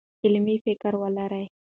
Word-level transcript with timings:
علمي 0.25 0.55
فکر 0.65 0.93
ولرئ. 1.01 1.45